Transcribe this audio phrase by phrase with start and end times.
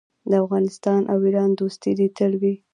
[0.29, 2.53] د افغانستان او ایران دوستي دې تل وي.